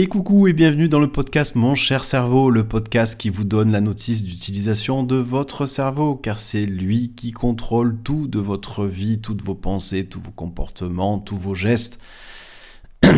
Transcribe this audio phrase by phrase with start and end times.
[0.00, 3.72] Et coucou et bienvenue dans le podcast Mon cher cerveau, le podcast qui vous donne
[3.72, 9.20] la notice d'utilisation de votre cerveau, car c'est lui qui contrôle tout de votre vie,
[9.20, 11.98] toutes vos pensées, tous vos comportements, tous vos gestes.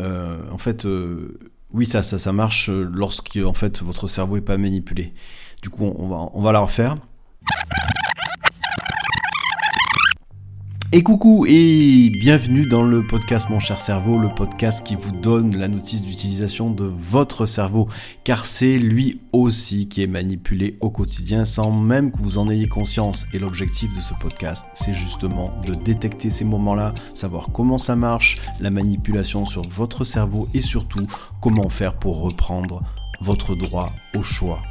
[0.00, 1.36] Euh, en fait, euh,
[1.72, 5.12] oui, ça, ça, marche lorsque en fait votre cerveau est pas manipulé.
[5.60, 6.98] Du coup, on va la refaire.
[10.90, 15.54] Et coucou et bienvenue dans le podcast Mon cher cerveau, le podcast qui vous donne
[15.54, 17.88] la notice d'utilisation de votre cerveau,
[18.24, 22.68] car c'est lui aussi qui est manipulé au quotidien sans même que vous en ayez
[22.68, 23.26] conscience.
[23.34, 28.40] Et l'objectif de ce podcast, c'est justement de détecter ces moments-là, savoir comment ça marche,
[28.58, 31.06] la manipulation sur votre cerveau et surtout
[31.42, 32.82] comment faire pour reprendre
[33.20, 34.62] votre droit au choix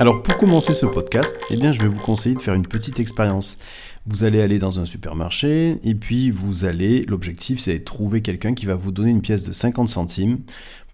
[0.00, 2.98] Alors pour commencer ce podcast, eh bien je vais vous conseiller de faire une petite
[2.98, 3.58] expérience.
[4.06, 8.54] Vous allez aller dans un supermarché et puis vous allez, l'objectif c'est de trouver quelqu'un
[8.54, 10.38] qui va vous donner une pièce de 50 centimes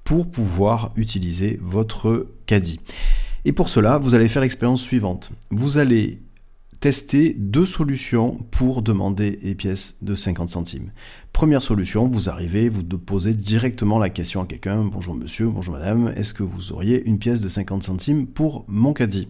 [0.03, 2.81] pour pouvoir utiliser votre caddie.
[3.45, 5.31] Et pour cela, vous allez faire l'expérience suivante.
[5.53, 6.21] Vous allez
[6.87, 10.93] tester deux solutions pour demander les pièces de 50 centimes.
[11.33, 16.13] Première solution, vous arrivez, vous posez directement la question à quelqu'un, bonjour monsieur, bonjour madame,
[16.15, 19.27] est-ce que vous auriez une pièce de 50 centimes pour mon caddie?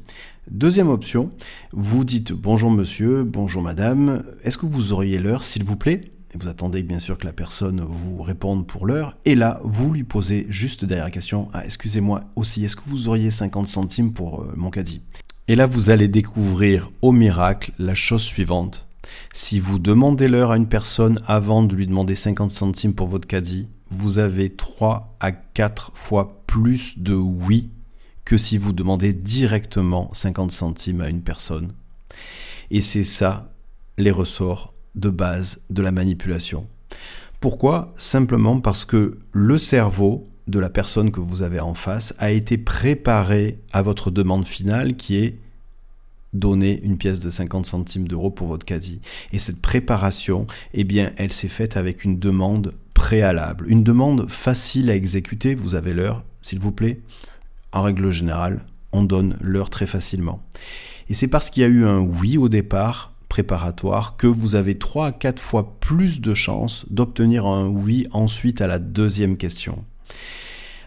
[0.51, 1.31] Deuxième option,
[1.73, 6.03] vous dites bonjour monsieur, bonjour madame, est-ce que vous auriez l'heure s'il vous plaît?
[6.39, 10.05] Vous attendez bien sûr que la personne vous réponde pour l'heure, et là, vous lui
[10.05, 14.43] posez juste derrière la question, ah, excusez-moi aussi, est-ce que vous auriez 50 centimes pour
[14.43, 15.01] euh, mon caddie?
[15.49, 18.89] Et là, vous allez découvrir au miracle la chose suivante.
[19.35, 23.29] Si vous demandez l'heure à une personne avant de lui demander 50 centimes pour votre
[23.29, 27.71] caddie, vous avez 3 à 4 fois plus de oui
[28.25, 31.73] que si vous demandez directement 50 centimes à une personne.
[32.71, 33.53] Et c'est ça
[33.99, 36.67] les ressorts de base de la manipulation.
[37.39, 37.95] Pourquoi?
[37.97, 42.59] Simplement parce que le cerveau de la personne que vous avez en face a été
[42.59, 45.39] préparé à votre demande finale qui est
[46.33, 49.01] donner une pièce de 50 centimes d'euros pour votre caddie.
[49.33, 54.91] Et cette préparation, eh bien, elle s'est faite avec une demande préalable, une demande facile
[54.91, 55.55] à exécuter.
[55.55, 57.01] Vous avez l'heure, s'il vous plaît.
[57.73, 60.43] En règle générale, on donne l'heure très facilement.
[61.09, 64.79] Et c'est parce qu'il y a eu un oui au départ préparatoire que vous avez
[64.79, 69.85] 3 à 4 fois plus de chances d'obtenir un oui ensuite à la deuxième question.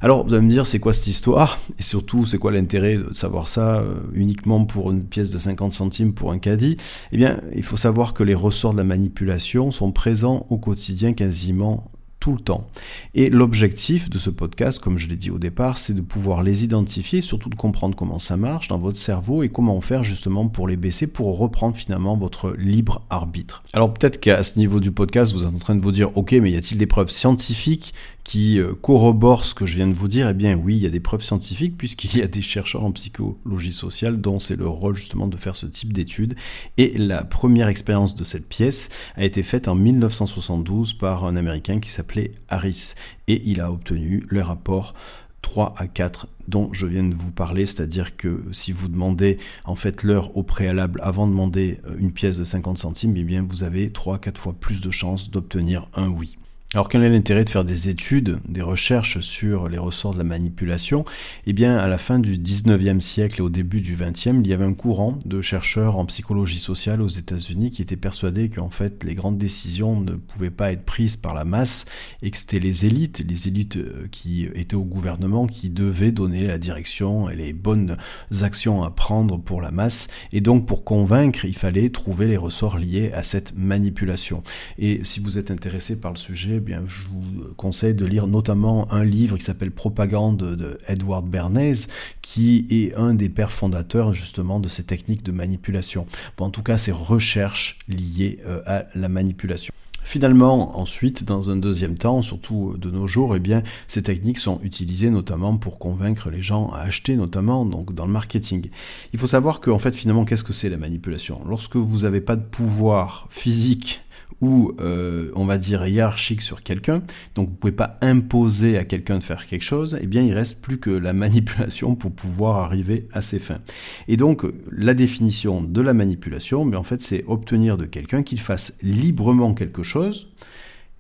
[0.02, 1.60] Alors, vous allez me dire, c'est quoi cette histoire?
[1.78, 5.74] Et surtout, c'est quoi l'intérêt de savoir ça euh, uniquement pour une pièce de 50
[5.74, 6.78] centimes pour un caddie?
[7.12, 11.12] Eh bien, il faut savoir que les ressorts de la manipulation sont présents au quotidien
[11.12, 12.68] quasiment tout le temps.
[13.16, 16.64] Et l'objectif de ce podcast, comme je l'ai dit au départ, c'est de pouvoir les
[16.64, 20.68] identifier, surtout de comprendre comment ça marche dans votre cerveau et comment faire justement pour
[20.68, 23.64] les baisser, pour reprendre finalement votre libre arbitre.
[23.74, 26.34] Alors peut-être qu'à ce niveau du podcast, vous êtes en train de vous dire, ok,
[26.34, 27.94] mais y a-t-il des preuves scientifiques
[28.24, 30.85] qui euh, corrobore ce que je viens de vous dire, eh bien oui, il y
[30.85, 34.68] a des preuves scientifiques puisqu'il y a des chercheurs en psychologie sociale dont c'est le
[34.68, 36.35] rôle justement de faire ce type d'études.
[36.78, 41.80] Et la première expérience de cette pièce a été faite en 1972 par un Américain
[41.80, 42.94] qui s'appelait Harris.
[43.28, 44.94] Et il a obtenu le rapport
[45.41, 49.75] 3 à 4 dont je viens de vous parler, c'est-à-dire que si vous demandez en
[49.75, 53.46] fait l'heure au préalable avant de demander euh, une pièce de 50 centimes, eh bien
[53.47, 56.38] vous avez 3 à 4 fois plus de chances d'obtenir un oui.
[56.75, 60.24] Alors quel est l'intérêt de faire des études, des recherches sur les ressorts de la
[60.24, 61.03] manipulation?
[61.47, 64.53] Eh bien, à la fin du 19e siècle et au début du 20e, il y
[64.53, 69.03] avait un courant de chercheurs en psychologie sociale aux États-Unis qui étaient persuadés qu'en fait
[69.03, 71.85] les grandes décisions ne pouvaient pas être prises par la masse
[72.22, 76.46] et que c'était les élites, les élites euh, qui étaient au gouvernement qui devaient donner
[76.46, 77.97] la direction et les bonnes
[78.44, 80.07] actions à prendre pour la masse.
[80.34, 84.44] Et donc pour convaincre, il fallait trouver les ressorts liés à cette manipulation.
[84.78, 88.92] Et si vous êtes intéressé par le sujet, eh je vous conseille de lire notamment
[88.92, 91.88] un livre qui s'appelle Propagande de Edward Bernays,
[92.22, 96.06] qui est un des pères fondateurs justement de ces techniques de manipulation.
[96.39, 99.74] en tout cas, ces recherches liées euh, à la manipulation.
[100.10, 105.12] Finalement, ensuite, dans un deuxième temps, surtout de nos jours, eh ces techniques sont utilisées
[105.12, 108.69] notamment pour convaincre les gens à acheter, notamment donc dans le marketing.
[109.13, 111.42] Il faut savoir que, en fait, finalement, qu'est-ce que c'est la manipulation?
[111.48, 114.01] Lorsque vous n'avez pas de pouvoir physique
[114.41, 117.01] ou euh, on va dire hiérarchique sur quelqu'un,
[117.36, 120.62] donc vous pouvez pas imposer à quelqu'un de faire quelque chose, eh bien il reste
[120.62, 123.59] plus que la manipulation pour pouvoir arriver à ses fins.
[124.07, 128.39] Et donc la définition de la manipulation, mais en fait c'est obtenir de quelqu'un qu'il
[128.39, 130.31] fasse librement quelque chose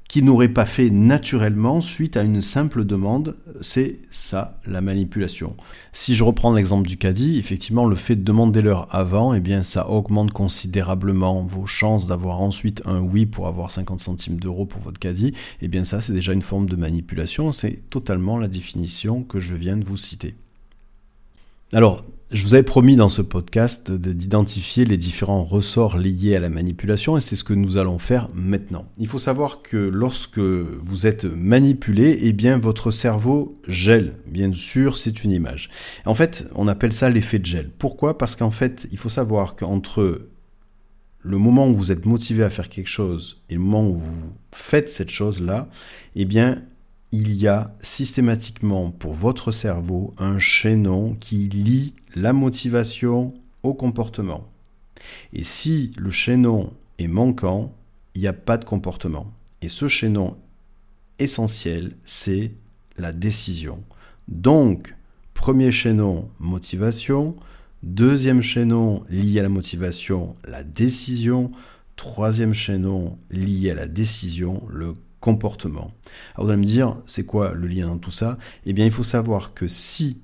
[0.09, 3.37] qu'il n'aurait pas fait naturellement suite à une simple demande.
[3.61, 5.55] C'est ça la manipulation.
[5.93, 9.61] Si je reprends l'exemple du caddie, effectivement le fait de demander l'heure avant, eh bien
[9.61, 14.81] ça augmente considérablement vos chances d'avoir ensuite un oui pour avoir 50 centimes d'euros pour
[14.81, 15.33] votre caddie.
[15.61, 19.53] Eh bien ça c'est déjà une forme de manipulation, c'est totalement la définition que je
[19.53, 20.33] viens de vous citer.
[21.71, 26.49] Alors, je vous avais promis dans ce podcast d'identifier les différents ressorts liés à la
[26.49, 28.85] manipulation et c'est ce que nous allons faire maintenant.
[28.99, 34.13] Il faut savoir que lorsque vous êtes manipulé, eh bien votre cerveau gèle.
[34.27, 35.71] Bien sûr, c'est une image.
[36.05, 37.71] En fait, on appelle ça l'effet de gel.
[37.79, 38.19] Pourquoi?
[38.19, 40.29] Parce qu'en fait, il faut savoir qu'entre
[41.21, 44.33] le moment où vous êtes motivé à faire quelque chose et le moment où vous
[44.51, 45.67] faites cette chose-là,
[46.15, 46.61] eh bien,
[47.11, 53.33] il y a systématiquement pour votre cerveau un chaînon qui lie la motivation
[53.63, 54.47] au comportement.
[55.33, 57.73] Et si le chaînon est manquant,
[58.13, 59.27] il n'y a pas de comportement.
[59.61, 60.37] Et ce chaînon
[61.17, 62.51] essentiel, c'est
[62.97, 63.83] la décision.
[64.27, 64.95] Donc,
[65.33, 67.35] premier chaînon, motivation.
[67.81, 71.51] Deuxième chaînon lié à la motivation, la décision.
[71.95, 74.95] Troisième chaînon lié à la décision, le
[76.33, 78.37] Alors vous allez me dire, c'est quoi le lien dans tout ça?
[78.65, 80.17] Eh bien, il faut savoir que si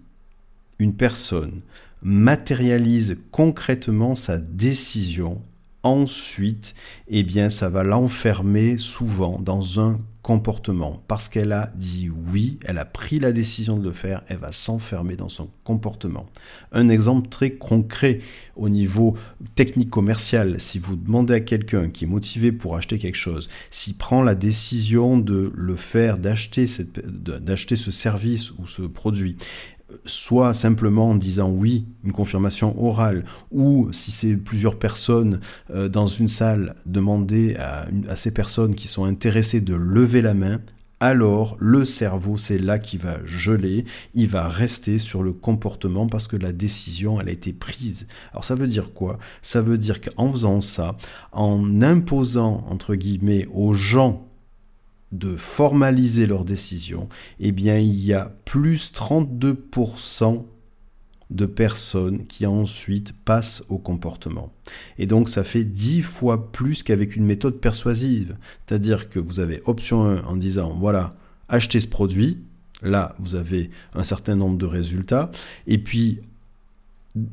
[0.80, 1.62] une personne
[2.02, 5.42] matérialise concrètement sa décision,
[5.84, 6.76] ensuite,
[7.08, 11.04] eh bien, ça va l'enfermer souvent dans un comportement.
[11.08, 14.52] Parce qu'elle a dit oui, elle a pris la décision de le faire, elle va
[14.52, 16.26] s'enfermer dans son comportement.
[16.72, 18.22] Un exemple très concret
[18.56, 19.16] au niveau
[19.54, 23.98] technique commercial, si vous demandez à quelqu'un qui est motivé pour acheter quelque chose, s'il
[23.98, 29.38] prend la décision de le faire, d'acheter ce service ou ce produit,
[30.06, 35.40] soit simplement en disant oui, une confirmation orale, ou si c'est plusieurs personnes
[35.72, 40.34] euh, dans une salle, demander à, à, ces personnes qui sont intéressées de lever la
[40.34, 40.60] main,
[41.02, 46.28] alors le cerveau, c'est là qui va geler, il va rester sur le comportement parce
[46.28, 48.08] que la décision, elle a été prise.
[48.32, 49.20] Alors ça veut dire quoi?
[49.42, 50.96] Ça veut dire qu'en faisant ça,
[51.34, 54.26] en imposant, entre guillemets, aux gens
[55.18, 57.08] de formaliser leurs décisions,
[57.40, 60.44] eh bien il y a plus 32%
[61.32, 64.54] de personnes qui ensuite passent au comportement.
[65.00, 68.36] Et donc ça fait 10 fois plus qu'avec une méthode persuasive.
[68.66, 71.16] C'est-à-dire que vous avez option 1 en disant voilà,
[71.50, 72.40] achetez ce produit,
[72.82, 75.32] là vous avez un certain nombre de résultats,
[75.66, 76.20] et puis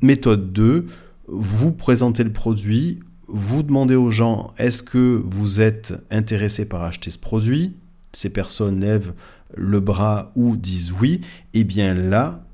[0.01, 0.87] méthode 2,
[1.27, 3.01] vous présentez le produit,
[3.33, 7.75] vous demandez aux gens est-ce que vous êtes intéressé par acheter ce produit?
[8.13, 9.15] Ces personnes lèvent
[9.57, 11.23] le bras ou disent oui.
[11.55, 12.45] Et eh bien là,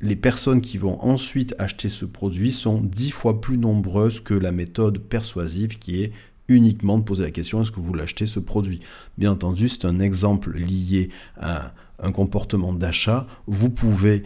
[0.00, 4.52] les personnes qui vont ensuite acheter ce produit sont dix fois plus nombreuses que la
[4.52, 6.12] méthode persuasive qui est
[6.46, 8.80] uniquement de poser la question est-ce que vous l'achetez ce produit?
[9.18, 11.10] Bien entendu, c'est un exemple lié
[11.40, 13.26] à un comportement d'achat.
[13.48, 14.22] Vous pouvez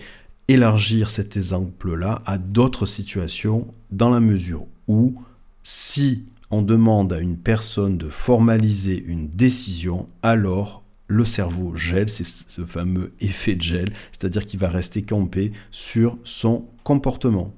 [0.48, 5.22] élargir cet exemple-là à d'autres situations dans la mesure où
[5.62, 12.24] si on demande à une personne de formaliser une décision, alors le cerveau gèle, c'est
[12.24, 17.54] ce fameux effet de gel, c'est-à-dire qu'il va rester campé sur son comportement.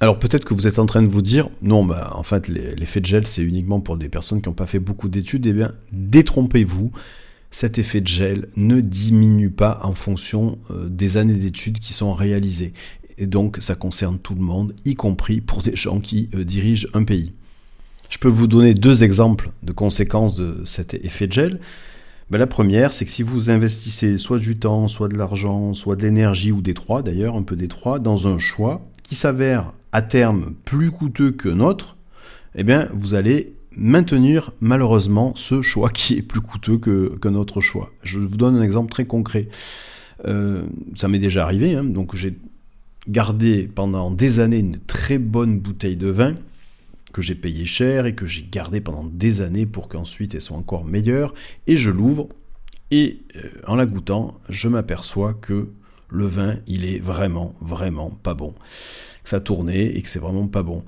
[0.00, 3.00] Alors peut-être que vous êtes en train de vous dire, non, bah, en fait l'effet
[3.00, 5.72] de gel c'est uniquement pour des personnes qui n'ont pas fait beaucoup d'études, eh bien
[5.92, 6.92] détrompez-vous,
[7.50, 12.12] cet effet de gel ne diminue pas en fonction euh, des années d'études qui sont
[12.12, 12.74] réalisées.
[13.18, 16.88] Et donc ça concerne tout le monde, y compris pour des gens qui euh, dirigent
[16.94, 17.32] un pays.
[18.08, 21.60] Je peux vous donner deux exemples de conséquences de cet effet de gel.
[22.30, 25.96] Ben, la première, c'est que si vous investissez soit du temps, soit de l'argent, soit
[25.96, 29.72] de l'énergie ou des trois d'ailleurs, un peu des trois, dans un choix qui s'avère
[29.92, 31.96] à terme plus coûteux que notre,
[32.54, 37.60] eh bien vous allez maintenir malheureusement ce choix qui est plus coûteux que, que notre
[37.60, 37.92] choix.
[38.02, 39.48] Je vous donne un exemple très concret.
[40.26, 42.38] Euh, ça m'est déjà arrivé, hein, donc j'ai
[43.08, 46.34] gardé pendant des années une très bonne bouteille de vin
[47.12, 50.56] que j'ai payé cher et que j'ai gardé pendant des années pour qu'ensuite elle soit
[50.56, 51.32] encore meilleure.
[51.66, 52.28] Et je l'ouvre
[52.90, 55.70] et euh, en la goûtant, je m'aperçois que
[56.08, 58.52] le vin, il est vraiment, vraiment pas bon.
[59.22, 60.84] Que ça tournait et que c'est vraiment pas bon.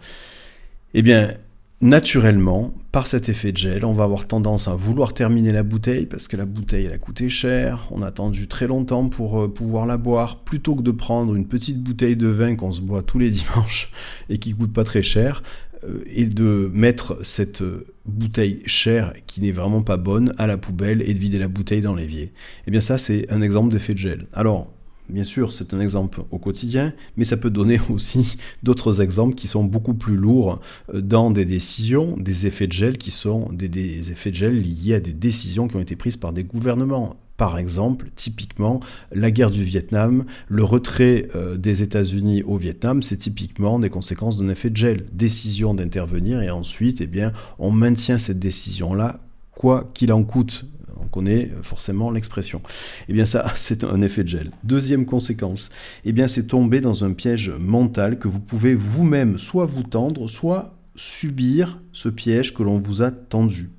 [0.95, 1.35] Eh bien,
[1.81, 6.07] naturellement, par cet effet de gel, on va avoir tendance à vouloir terminer la bouteille
[6.07, 9.49] parce que la bouteille elle a coûté cher, on a attendu très longtemps pour euh,
[9.49, 13.03] pouvoir la boire, plutôt que de prendre une petite bouteille de vin qu'on se boit
[13.03, 13.91] tous les dimanches
[14.29, 15.43] et qui coûte pas très cher,
[15.85, 20.57] euh, et de mettre cette euh, bouteille chère qui n'est vraiment pas bonne à la
[20.57, 22.33] poubelle et de vider la bouteille dans l'évier.
[22.67, 24.27] Eh bien ça c'est un exemple d'effet de gel.
[24.33, 24.73] Alors
[25.11, 29.47] bien sûr, c'est un exemple au quotidien, mais ça peut donner aussi d'autres exemples qui
[29.47, 30.61] sont beaucoup plus lourds
[30.95, 34.95] euh, dans des décisions, des effets de gel qui sont des, effets de gel liés
[34.95, 37.17] à des décisions qui ont été prises par des gouvernements.
[37.37, 38.81] Par exemple, typiquement,
[39.13, 44.39] la guerre du Vietnam, le retrait euh, des États-Unis au Vietnam, c'est typiquement des conséquences
[44.39, 45.07] d'un effet de gel.
[45.13, 47.27] Décision d'intervenir et ensuite, eh
[47.61, 49.21] on maintient cette décision-là
[49.59, 50.67] quoi qu'il en coûte
[51.09, 52.61] on connaît forcément l'expression.
[53.09, 54.51] Eh bien ça, c'est un effet de gel.
[54.65, 55.71] Deuxième conséquence,
[56.05, 60.29] eh bien c'est tomber dans un piège mental que vous pouvez vous-même soit vous tendre,
[60.29, 63.71] soit subir ce piège que l'on vous a tendu.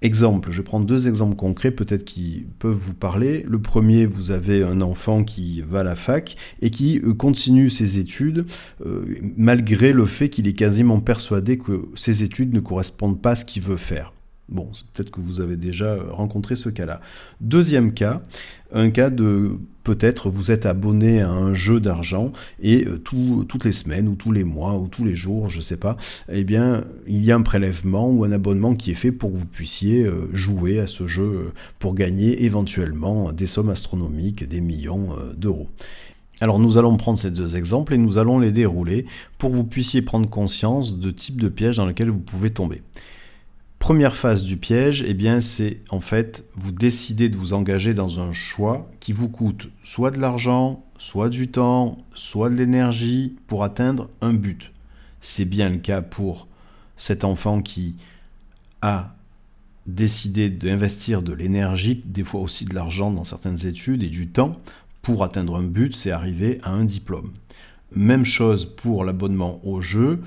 [0.00, 3.44] Exemple, je prends deux exemples concrets peut-être qui peuvent vous parler.
[3.48, 7.68] Le premier, vous avez un enfant qui va à la fac et qui euh, continue
[7.68, 8.46] ses études
[8.86, 9.04] euh,
[9.36, 13.44] malgré le fait qu'il est quasiment persuadé que ses études ne correspondent pas à ce
[13.44, 14.12] qu'il veut faire.
[14.48, 17.00] Bon, peut-être que vous avez déjà rencontré ce cas-là.
[17.40, 18.22] Deuxième cas,
[18.72, 23.72] un cas de peut-être vous êtes abonné à un jeu d'argent et euh, toutes les
[23.72, 25.96] semaines ou tous les mois ou tous les jours, je ne sais pas,
[26.30, 29.38] eh bien, il y a un prélèvement ou un abonnement qui est fait pour que
[29.38, 34.60] vous puissiez euh, jouer à ce jeu euh, pour gagner éventuellement des sommes astronomiques, des
[34.60, 35.68] millions d'euros.
[36.40, 39.06] Alors nous allons prendre ces deux exemples et nous allons les dérouler
[39.38, 42.82] pour que vous puissiez prendre conscience de type de piège dans lequel vous pouvez tomber.
[43.78, 48.20] Première phase du piège, eh bien, c'est en fait, vous décidez de vous engager dans
[48.20, 53.64] un choix qui vous coûte soit de l'argent, soit du temps, soit de l'énergie pour
[53.64, 54.72] atteindre un but.
[55.20, 56.48] C'est bien le cas pour
[56.96, 57.94] cet enfant qui
[58.82, 59.14] a
[59.86, 64.58] décidé d'investir de l'énergie, des fois aussi de l'argent dans certaines études et du temps
[65.02, 67.32] pour atteindre un but, c'est arriver à un diplôme.
[67.94, 70.20] Même chose pour l'abonnement au jeu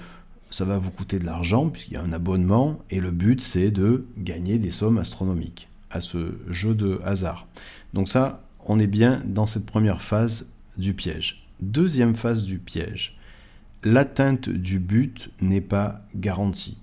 [0.52, 3.72] ça va vous coûter de l'argent puisqu'il y a un abonnement et le but c'est
[3.72, 7.48] de gagner des sommes astronomiques à ce jeu de hasard.
[7.94, 11.48] Donc ça, on est bien dans cette première phase du piège.
[11.62, 13.18] Deuxième phase du piège,
[13.84, 16.78] l'atteinte du but n'est pas garantie.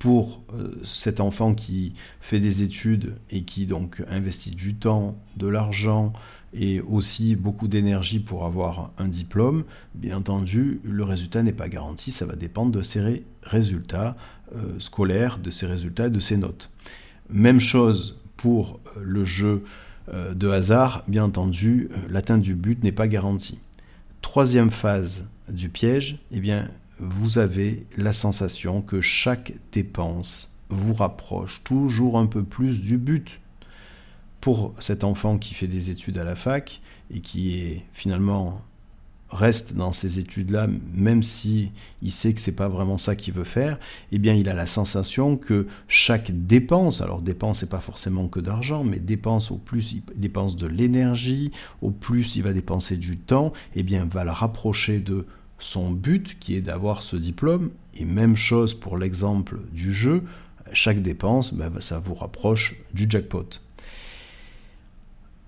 [0.00, 5.46] Pour euh, cet enfant qui fait des études et qui donc investit du temps, de
[5.46, 6.14] l'argent,
[6.54, 9.64] et aussi beaucoup d'énergie pour avoir un diplôme,
[9.94, 14.16] bien entendu, le résultat n'est pas garanti, ça va dépendre de ses résultats
[14.56, 16.70] euh, scolaires, de ses résultats et de ses notes.
[17.28, 19.62] Même chose pour euh, le jeu
[20.34, 23.60] de hasard, bien entendu, l'atteinte du but n'est pas garantie.
[24.22, 26.68] Troisième phase du piège, eh bien,
[27.00, 33.40] vous avez la sensation que chaque dépense vous rapproche toujours un peu plus du but.
[34.40, 36.80] Pour cet enfant qui fait des études à la fac
[37.12, 38.62] et qui est finalement
[39.30, 43.44] reste dans ces études-là, même si il sait que c'est pas vraiment ça qu'il veut
[43.44, 43.78] faire,
[44.12, 48.40] eh bien, il a la sensation que chaque dépense, alors dépense c'est pas forcément que
[48.40, 53.18] d'argent, mais dépense au plus il dépense de l'énergie, au plus il va dépenser du
[53.18, 55.26] temps, eh bien, va le rapprocher de
[55.60, 57.70] son but qui est d'avoir ce diplôme.
[57.94, 60.22] Et même chose pour l'exemple du jeu,
[60.72, 63.46] chaque dépense, ben, ça vous rapproche du jackpot.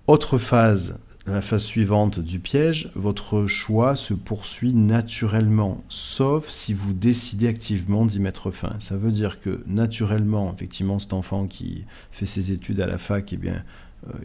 [0.07, 6.91] Autre phase, la phase suivante du piège, votre choix se poursuit naturellement, sauf si vous
[6.91, 8.75] décidez activement d'y mettre fin.
[8.79, 13.31] Ça veut dire que naturellement, effectivement, cet enfant qui fait ses études à la fac,
[13.31, 13.63] eh bien,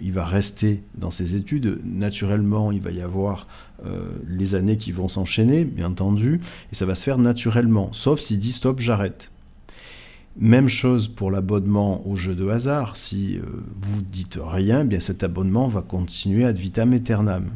[0.00, 1.80] il va rester dans ses études.
[1.84, 3.46] Naturellement, il va y avoir
[3.84, 6.40] euh, les années qui vont s'enchaîner, bien entendu,
[6.72, 9.30] et ça va se faire naturellement, sauf s'il dit stop, j'arrête.
[10.40, 12.96] Même chose pour l'abonnement au jeu de hasard.
[12.96, 13.42] Si euh,
[13.80, 17.50] vous dites rien, bien cet abonnement va continuer ad vitam aeternam.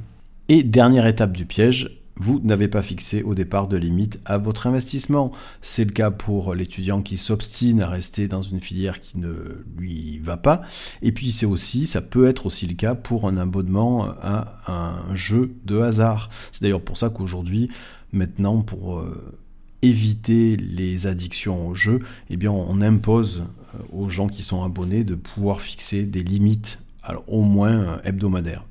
[0.49, 4.69] Et dernière étape du piège, vous n'avez pas fixé au départ de limite à votre
[4.69, 5.33] investissement.
[5.61, 10.21] C'est le cas pour l'étudiant qui s'obstine à rester dans une filière qui ne lui
[10.21, 10.63] va pas.
[11.03, 15.15] Et puis c'est aussi, ça peut être aussi le cas pour un abonnement à un
[15.17, 16.31] jeu de hasard.
[16.53, 17.71] C'est d'ailleurs pour ça qu'aujourd'hui,
[18.13, 19.35] maintenant, pour euh,
[19.83, 22.01] éviter les addictions au jeu,
[22.31, 26.79] eh on impose euh, aux gens qui sont abonnés de pouvoir fixer des limites,
[27.27, 28.65] au moins euh, hebdomadaires.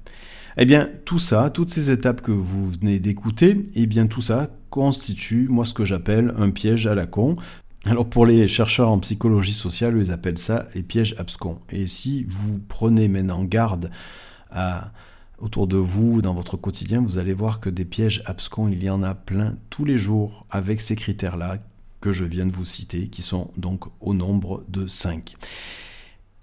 [0.57, 4.49] Eh bien tout ça, toutes ces étapes que vous venez d'écouter, eh bien tout ça
[4.69, 7.35] constitue moi ce que j'appelle un piège à la con.
[7.85, 11.59] Alors pour les chercheurs en psychologie sociale, ils appellent ça les pièges abscons.
[11.69, 13.89] Et si vous prenez maintenant garde
[14.51, 14.91] à
[15.39, 18.89] autour de vous, dans votre quotidien, vous allez voir que des pièges abscons, il y
[18.89, 21.57] en a plein tous les jours avec ces critères-là
[21.99, 25.33] que je viens de vous citer, qui sont donc au nombre de 5.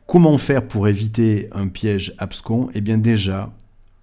[0.06, 2.70] Comment faire pour éviter un piège abscon?
[2.74, 3.52] Eh bien déjà,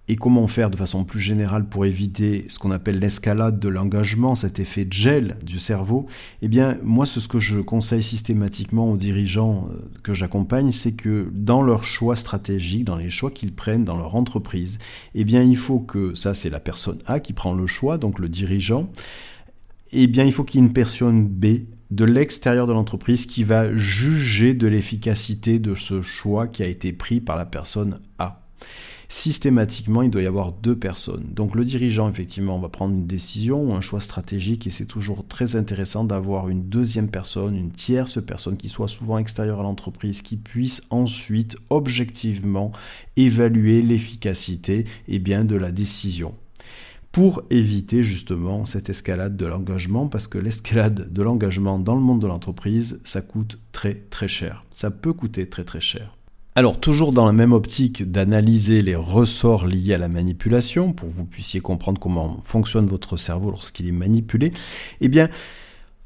[0.08, 4.34] et comment faire de façon plus générale pour éviter ce qu'on appelle l'escalade de l'engagement,
[4.34, 6.06] cet effet gel du cerveau,
[6.42, 10.92] eh bien moi c'est ce que je conseille systématiquement aux dirigeants euh, que j'accompagne, c'est
[10.92, 14.78] que dans leurs choix stratégiques, dans les choix qu'ils prennent dans leur entreprise,
[15.14, 18.18] eh bien il faut que, ça c'est la personne A qui prend le choix, donc
[18.20, 18.88] le dirigeant,
[19.92, 21.46] eh bien il faut qu'il y ait une personne B
[21.90, 26.92] de l'extérieur de l'entreprise qui va juger de l'efficacité de ce choix qui a été
[26.92, 28.42] pris par la personne A
[29.08, 31.24] systématiquement, il doit y avoir deux personnes.
[31.32, 35.26] Donc le dirigeant, effectivement, va prendre une décision ou un choix stratégique et c'est toujours
[35.26, 40.22] très intéressant d'avoir une deuxième personne, une tierce personne qui soit souvent extérieure à l'entreprise,
[40.22, 42.72] qui puisse ensuite objectivement
[43.16, 46.34] évaluer l'efficacité et bien, de la décision
[47.12, 52.20] pour éviter justement cette escalade de l'engagement, parce que l'escalade de l'engagement dans le monde
[52.20, 54.66] de l'entreprise, ça coûte très très cher.
[54.70, 56.15] Ça peut coûter très très cher.
[56.58, 61.12] Alors, toujours dans la même optique d'analyser les ressorts liés à la manipulation, pour que
[61.12, 64.54] vous puissiez comprendre comment fonctionne votre cerveau lorsqu'il est manipulé,
[65.02, 65.28] eh bien,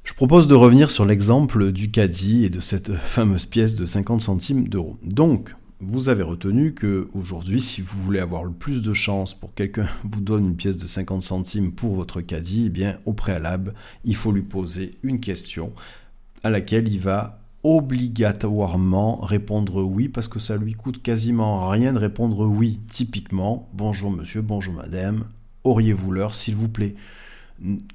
[0.03, 4.21] je propose de revenir sur l'exemple du caddie et de cette fameuse pièce de 50
[4.21, 4.97] centimes d'euros.
[5.05, 9.55] Donc, vous avez retenu que aujourd'hui, si vous voulez avoir le plus de chance pour
[9.55, 13.73] quelqu'un vous donne une pièce de 50 centimes pour votre caddie, eh bien, au préalable,
[14.05, 15.73] il faut lui poser une question
[16.43, 21.99] à laquelle il va obligatoirement répondre oui parce que ça lui coûte quasiment rien de
[21.99, 22.79] répondre oui.
[22.91, 25.25] Typiquement, bonjour monsieur, bonjour madame,
[25.65, 26.95] auriez-vous l'heure s'il vous plaît?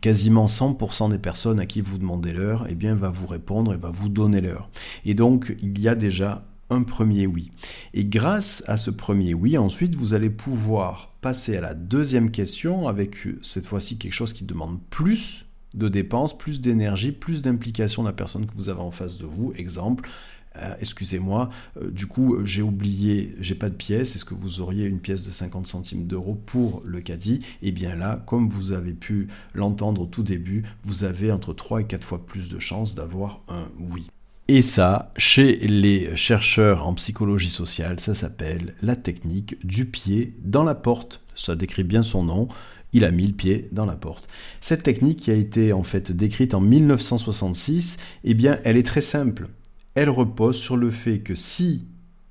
[0.02, 3.78] Quasiment 100% des personnes à qui vous demandez l'heure, eh bien, va vous répondre et
[3.78, 4.70] va vous donner l'heure.
[5.06, 7.52] Et donc, il y a déjà un premier oui.
[7.96, 12.88] Et grâce à ce premier oui, ensuite, vous allez pouvoir passer à la deuxième question
[12.88, 15.45] avec cette fois-ci quelque chose qui demande plus
[15.76, 19.26] de dépenses, plus d'énergie, plus d'implication de la personne que vous avez en face de
[19.26, 19.54] vous.
[19.56, 20.10] Exemple,
[20.58, 21.50] euh, excusez-moi,
[21.82, 25.24] euh, du coup j'ai oublié, j'ai pas de pièce, est-ce que vous auriez une pièce
[25.24, 27.42] de 50 centimes d'euros pour le caddie?
[27.62, 31.54] Et eh bien là, comme vous avez pu l'entendre au tout début, vous avez entre
[31.54, 34.08] 3 et 4 fois plus de chances d'avoir un oui.
[34.48, 40.64] Et ça, chez les chercheurs en psychologie sociale, ça s'appelle la technique du pied dans
[40.64, 41.22] la porte.
[41.34, 42.48] Ça décrit bien son nom
[42.96, 44.30] il a mis le pied dans la porte.
[44.62, 49.02] Cette technique qui a été en fait décrite en 1966, eh bien, elle est très
[49.02, 49.50] simple.
[49.96, 51.84] Elle repose sur le fait que si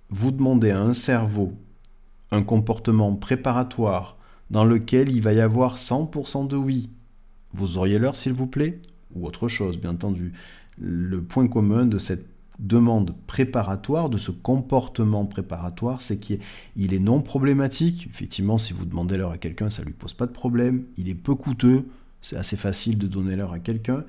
[0.09, 1.52] vous demandez à un cerveau
[2.30, 4.16] un comportement préparatoire
[4.50, 6.88] dans lequel il va y avoir 100% de oui,
[7.52, 8.80] vous auriez l'heure s'il vous plaît?
[9.14, 10.32] Ou autre chose, bien entendu.
[10.78, 12.26] Le point commun de cette
[12.58, 16.38] demande préparatoire, de ce comportement préparatoire, c'est qu'il
[16.76, 18.08] est non problématique.
[18.10, 20.84] Effectivement, si vous demandez l'heure à quelqu'un, ça ne lui pose pas de problème.
[20.97, 21.88] Il est peu coûteux,
[22.23, 24.04] c'est assez facile de donner l'heure à quelqu'un.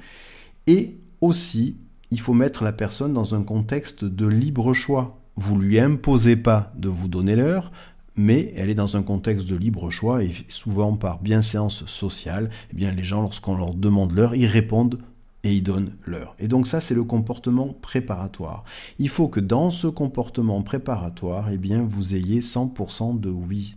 [0.67, 1.77] Et aussi,
[2.11, 5.19] il faut mettre la personne dans un contexte de libre choix.
[5.35, 7.71] Vous lui imposez pas de vous donner l'heure,
[8.15, 12.75] mais elle est dans un contexte de libre choix et souvent par bienséance sociale, eh
[12.75, 14.99] bien les gens lorsqu'on leur demande l'heure, ils répondent
[15.45, 16.35] et ils donnent l'heure.
[16.39, 18.65] Et donc ça, c'est le comportement préparatoire.
[18.97, 23.75] Il faut que dans ce comportement préparatoire, eh bien, vous ayez 100% de oui.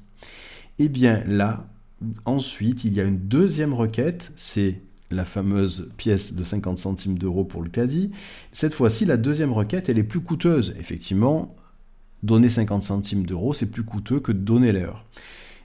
[0.79, 1.67] Eh bien là,
[2.25, 7.45] ensuite, il y a une deuxième requête, c'est la fameuse pièce de 50 centimes d'euros
[7.45, 8.13] pour le caddie.
[8.53, 10.75] Cette fois-ci, la deuxième requête, elle est plus coûteuse.
[10.79, 11.55] Effectivement,
[12.23, 15.05] donner 50 centimes d'euros, c'est plus coûteux que donner l'heure.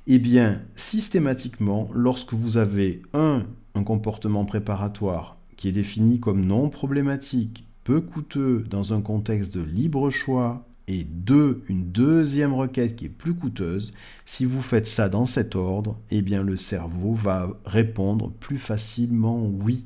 [0.08, 6.70] Eh bien, systématiquement, lorsque vous avez un, un comportement préparatoire qui est défini comme non
[6.70, 13.06] problématique, peu coûteux dans un contexte de libre choix, et deux, une deuxième requête qui
[13.06, 13.94] est plus coûteuse,
[14.26, 19.46] si vous faites ça dans cet ordre, eh bien le cerveau va répondre plus facilement
[19.46, 19.86] oui.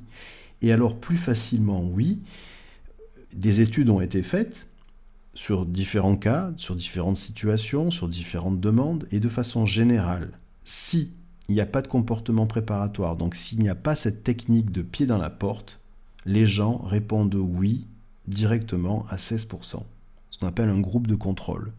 [0.62, 2.21] Et alors plus facilement oui,
[3.34, 4.67] des études ont été faites
[5.36, 10.32] sur différents cas, sur différentes situations, sur différentes demandes, et de façon générale,
[10.63, 11.12] si
[11.47, 13.15] il n'y a pas de comportement préparatoire.
[13.15, 15.79] Donc s'il n'y a pas cette technique de pied dans la porte,
[16.25, 17.86] les gens répondent oui
[18.27, 19.83] directement à 16%,
[20.29, 21.71] ce qu'on appelle un groupe de contrôle.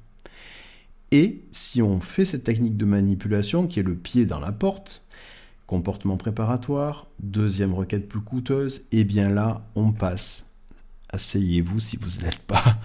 [1.11, 5.03] Et si on fait cette technique de manipulation qui est le pied dans la porte,
[5.67, 10.47] comportement préparatoire, deuxième requête plus coûteuse, et eh bien là, on passe,
[11.11, 12.79] asseyez-vous si vous n'êtes pas,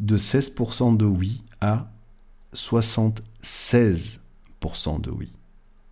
[0.00, 1.90] de 16% de oui à
[2.54, 5.32] 76% de oui.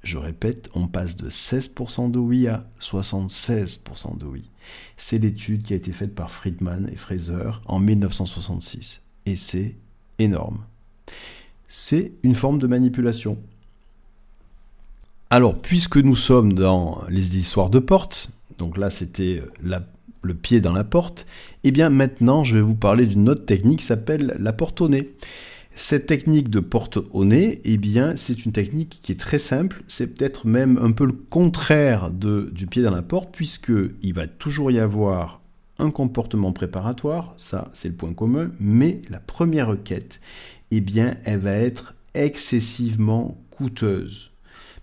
[0.06, 4.48] Je répète, on passe de 16% de oui à 76% de oui.
[4.96, 9.02] C'est l'étude qui a été faite par Friedman et Fraser en 1966.
[9.26, 9.74] Et c'est
[10.20, 10.58] énorme.
[11.66, 13.36] C'est une forme de manipulation.
[15.30, 19.42] Alors, puisque nous sommes dans les histoires de porte, donc là c'était
[20.22, 21.26] le pied dans la porte,
[21.64, 24.80] et eh bien maintenant je vais vous parler d'une autre technique qui s'appelle la porte
[24.80, 25.16] au nez.
[25.78, 29.84] Cette technique de porte au nez, eh bien, c'est une technique qui est très simple.
[29.86, 34.26] C'est peut-être même un peu le contraire du pied dans la porte, puisque il va
[34.26, 35.42] toujours y avoir
[35.78, 40.18] un comportement préparatoire, ça c'est le point commun, mais la première requête,
[40.70, 44.30] eh bien, elle va être excessivement coûteuse.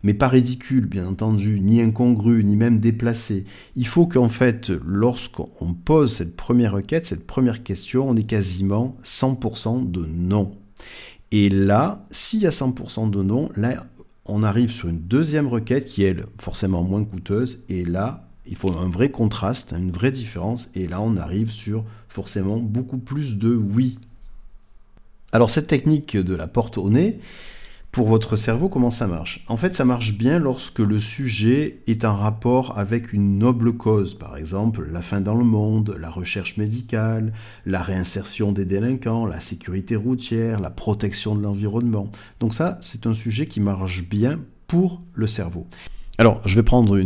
[0.04, 3.46] Mais pas ridicule, bien entendu, ni incongrue, ni même déplacée.
[3.76, 8.96] Il faut qu'en fait, lorsqu'on pose cette première requête, cette première question, on ait quasiment
[9.04, 10.56] 100% de non.
[11.36, 13.88] Et là, s'il y a 100% de non, là,
[14.26, 17.58] on arrive sur une deuxième requête qui est forcément moins coûteuse.
[17.70, 20.70] Et là, il faut un vrai contraste, une vraie différence.
[20.76, 23.98] Et là, on arrive sur forcément beaucoup plus de oui.
[25.32, 27.18] Alors cette technique de la porte au nez,
[27.94, 29.46] pour votre cerveau, comment ça marche?
[29.48, 34.16] En fait, ça marche bien lorsque le sujet est en rapport avec une noble cause,
[34.16, 37.34] par exemple la fin dans le monde, la recherche médicale,
[37.68, 42.10] la réinsertion des délinquants, la sécurité routière, la protection de l'environnement.
[42.40, 45.68] Donc ça, c'est un sujet qui marche bien pour le cerveau.
[46.18, 47.00] Alors, je vais prendre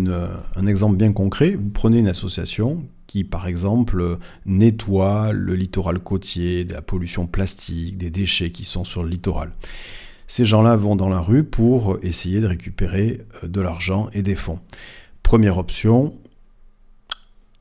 [0.56, 1.56] un exemple bien concret.
[1.56, 7.98] Vous prenez une association qui, par exemple, nettoie le littoral côtier, de la pollution plastique,
[7.98, 9.52] des déchets qui sont sur le littoral.
[10.28, 14.36] Ces gens-là vont dans la rue pour essayer de récupérer euh, de l'argent et des
[14.36, 14.60] fonds.
[15.24, 16.14] Première option,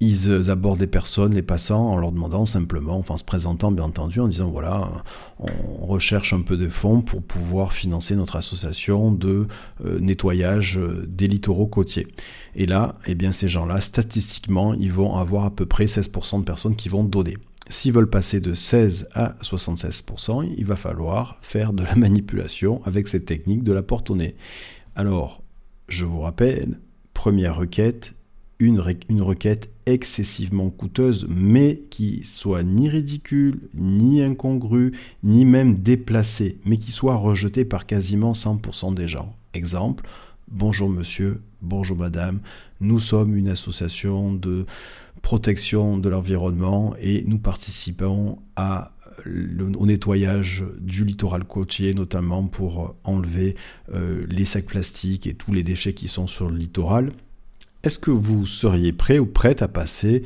[0.01, 4.21] ils abordent les personnes, les passants, en leur demandant simplement, enfin se présentant bien entendu,
[4.21, 4.91] en disant voilà,
[5.39, 9.47] on recherche un peu de fonds pour pouvoir financer notre association de
[9.85, 12.09] euh, nettoyage euh, des littoraux côtiers.
[12.55, 16.77] Et là, eh ces gens-là, statistiquement, ils vont avoir à peu près 16% de personnes
[16.77, 17.39] qui vont donner.
[17.69, 23.09] S'ils veulent passer de 16 à 76%, il va falloir faire de la manipulation avec
[23.09, 24.37] cette technique de la porte au nez.
[24.95, 25.43] Alors,
[25.89, 26.79] je vous rappelle,
[27.13, 28.15] première requête,
[28.59, 36.59] une, une, requête excessivement coûteuse, mais qui soit ni ridicule, ni incongrue, ni même déplacée,
[36.65, 39.35] mais qui soit rejetée par quasiment 100% des gens.
[39.53, 40.09] Exemple,
[40.49, 42.41] bonjour monsieur, bonjour madame,
[42.81, 44.67] nous sommes une association de
[45.23, 53.57] protection de l'environnement et nous participons au nettoyage du littoral côtier, notamment pour enlever
[53.93, 57.13] euh, les sacs plastiques et tous les déchets qui sont sur le littoral.
[57.83, 60.23] Est-ce que vous seriez prêt ou prête à passer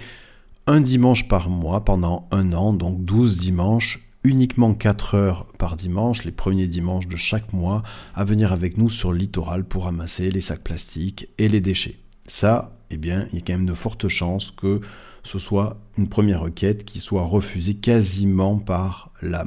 [0.67, 6.25] un dimanche par mois pendant un an, donc 12 dimanches, uniquement 4 heures par dimanche,
[6.25, 7.83] les premiers dimanches de chaque mois,
[8.15, 11.97] à venir avec nous sur le littoral pour ramasser les sacs plastiques et les déchets.
[12.27, 14.81] Ça, eh bien, il y a quand même de fortes chances que
[15.23, 19.45] ce soit une première requête qui soit refusée quasiment par la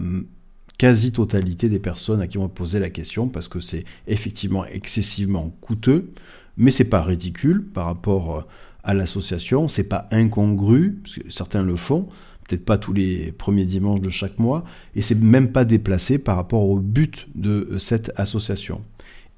[0.77, 5.49] quasi-totalité des personnes à qui on va poser la question, parce que c'est effectivement excessivement
[5.61, 6.11] coûteux,
[6.57, 8.41] mais c'est pas ridicule par rapport euh,
[8.83, 12.07] à l'association, c'est pas incongru, parce que certains le font,
[12.47, 14.63] peut-être pas tous les premiers dimanches de chaque mois,
[14.95, 18.81] et c'est même pas déplacé par rapport au but de euh, cette association.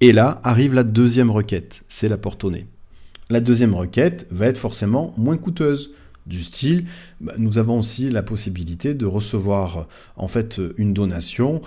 [0.01, 2.67] Et là arrive la deuxième requête, c'est la portonnée.
[3.29, 5.91] La deuxième requête va être forcément moins coûteuse.
[6.27, 6.85] Du style,
[7.21, 11.61] bah, nous avons aussi la possibilité de recevoir en fait une donation.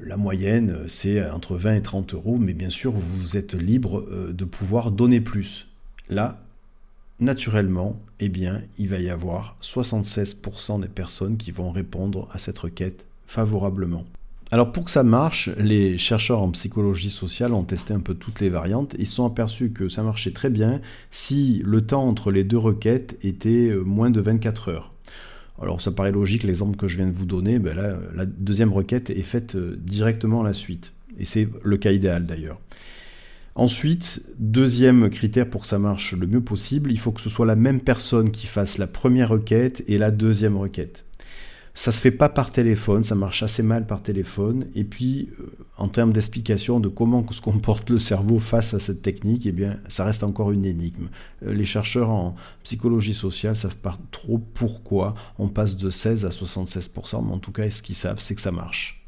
[0.00, 4.32] La moyenne, c'est entre 20 et 30 euros, mais bien sûr, vous êtes libre euh,
[4.32, 5.68] de pouvoir donner plus.
[6.08, 6.43] Là,
[7.20, 12.58] naturellement, eh bien, il va y avoir 76% des personnes qui vont répondre à cette
[12.58, 14.04] requête favorablement.
[14.50, 18.40] Alors pour que ça marche, les chercheurs en psychologie sociale ont testé un peu toutes
[18.40, 18.94] les variantes.
[18.98, 22.58] Ils se sont aperçus que ça marchait très bien si le temps entre les deux
[22.58, 24.92] requêtes était euh, moins de 24 heures.
[25.60, 27.76] Alors ça paraît logique, l'exemple que je viens de vous donner, ben
[28.14, 30.92] la deuxième requête est faite euh, directement à la suite.
[31.18, 32.60] Et c'est le cas idéal d'ailleurs.
[33.56, 37.46] Ensuite, deuxième critère pour que ça marche le mieux possible, il faut que ce soit
[37.46, 41.04] la même personne qui fasse la première requête et la deuxième requête.
[41.76, 44.66] Ça se fait pas par téléphone, ça marche assez mal par téléphone.
[44.74, 49.02] Et puis, euh, en termes d'explication de comment se comporte le cerveau face à cette
[49.02, 51.08] technique, eh bien, ça reste encore une énigme.
[51.44, 56.28] Euh, les chercheurs en psychologie sociale savent pas trop pourquoi on passe de 16 à
[56.28, 59.03] 76%, mais en tout cas, ce qu'ils savent, c'est que ça marche.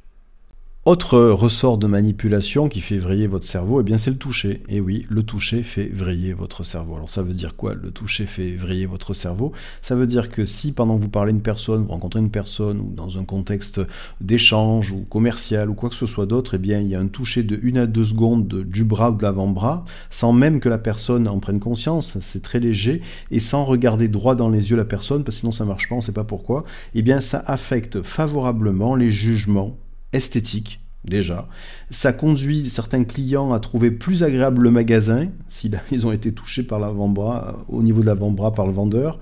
[0.87, 4.63] Autre ressort de manipulation qui fait vriller votre cerveau, eh bien c'est le toucher.
[4.69, 6.95] Et oui, le toucher fait vriller votre cerveau.
[6.95, 9.51] Alors ça veut dire quoi Le toucher fait vriller votre cerveau?
[9.83, 12.31] Ça veut dire que si pendant que vous parlez à une personne, vous rencontrez une
[12.31, 13.81] personne ou dans un contexte
[14.21, 17.09] d'échange ou commercial ou quoi que ce soit d'autre, eh bien il y a un
[17.09, 20.79] toucher de 1 à 2 secondes du bras ou de l'avant-bras, sans même que la
[20.79, 24.85] personne en prenne conscience, c'est très léger, et sans regarder droit dans les yeux la
[24.85, 26.63] personne, parce que sinon ça marche pas, on ne sait pas pourquoi,
[26.95, 29.77] eh bien ça affecte favorablement les jugements
[30.17, 31.47] esthétique déjà.
[31.91, 36.79] Ça conduit certains clients à trouver plus agréable le magasin, s'ils ont été touchés par
[36.79, 39.19] l'avant-bras, au niveau de l'avant-bras par le vendeur.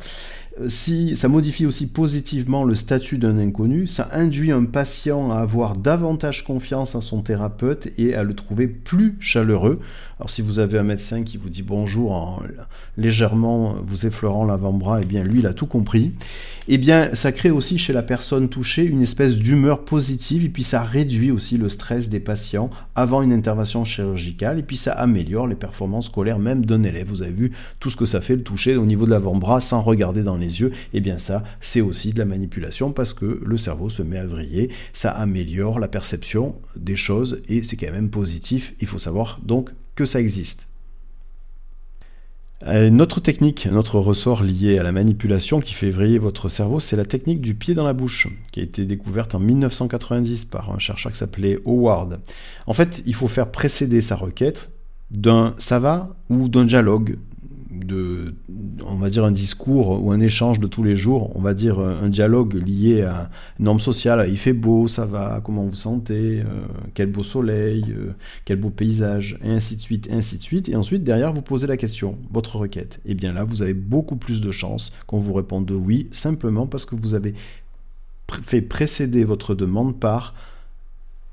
[0.68, 5.74] Si ça modifie aussi positivement le statut d'un inconnu, ça induit un patient à avoir
[5.74, 9.80] davantage confiance en son thérapeute et à le trouver plus chaleureux.
[10.20, 12.40] Alors si vous avez un médecin qui vous dit bonjour en
[12.96, 16.12] légèrement vous effleurant l'avant-bras, eh bien lui il a tout compris.
[16.68, 20.62] Eh bien ça crée aussi chez la personne touchée une espèce d'humeur positive et puis
[20.62, 25.48] ça réduit aussi le stress des patients avant une intervention chirurgicale et puis ça améliore
[25.48, 27.08] les performances scolaires même d'un élève.
[27.08, 29.82] Vous avez vu tout ce que ça fait le toucher au niveau de l'avant-bras sans
[29.82, 30.72] regarder dans les yeux.
[30.92, 34.26] Eh bien ça c'est aussi de la manipulation parce que le cerveau se met à
[34.26, 38.74] vriller, ça améliore la perception des choses et c'est quand même positif.
[38.80, 40.68] Il faut savoir donc que ça existe.
[42.66, 46.96] Euh, notre technique, notre ressort lié à la manipulation qui fait vriller votre cerveau, c'est
[46.96, 50.78] la technique du pied dans la bouche, qui a été découverte en 1990 par un
[50.78, 52.20] chercheur qui s'appelait Howard.
[52.66, 54.70] En fait, il faut faire précéder sa requête
[55.10, 57.18] d'un ça va ou d'un dialogue,
[57.74, 58.34] de,
[58.86, 61.78] on va dire un discours ou un échange de tous les jours, on va dire
[61.78, 64.26] un dialogue lié à une norme sociale.
[64.28, 66.44] Il fait beau, ça va, comment vous sentez, euh,
[66.94, 68.12] quel beau soleil, euh,
[68.44, 70.68] quel beau paysage, et ainsi de suite, et ainsi de suite.
[70.68, 73.00] Et ensuite, derrière, vous posez la question, votre requête.
[73.04, 76.86] Et bien là, vous avez beaucoup plus de chances qu'on vous réponde oui, simplement parce
[76.86, 77.34] que vous avez
[78.42, 80.34] fait précéder votre demande par